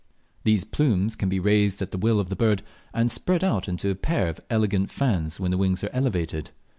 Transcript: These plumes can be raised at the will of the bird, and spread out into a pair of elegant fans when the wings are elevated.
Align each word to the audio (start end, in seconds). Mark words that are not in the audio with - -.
These 0.43 0.63
plumes 0.63 1.15
can 1.15 1.29
be 1.29 1.39
raised 1.39 1.79
at 1.79 1.91
the 1.91 1.97
will 1.99 2.19
of 2.19 2.29
the 2.29 2.35
bird, 2.35 2.63
and 2.91 3.11
spread 3.11 3.43
out 3.43 3.69
into 3.69 3.91
a 3.91 3.93
pair 3.93 4.29
of 4.29 4.41
elegant 4.49 4.89
fans 4.89 5.39
when 5.39 5.51
the 5.51 5.59
wings 5.59 5.83
are 5.83 5.91
elevated. 5.93 6.49